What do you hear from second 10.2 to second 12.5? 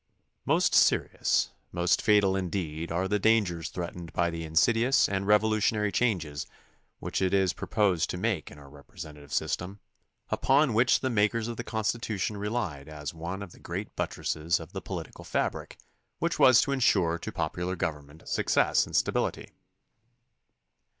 upon which the makers of the Constitution